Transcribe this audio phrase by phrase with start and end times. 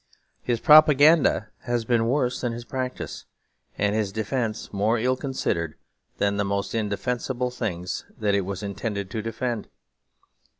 [0.41, 3.25] His propaganda has been worse than his practice;
[3.77, 5.75] and his defence more ill considered
[6.17, 9.69] than the most indefensible things that it was intended to defend.